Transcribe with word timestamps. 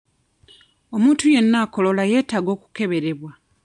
Omuntu 0.95 1.25
yenna 1.33 1.57
akolola 1.63 2.03
yeetaaga 2.11 2.53
kukeberebwa. 2.61 3.31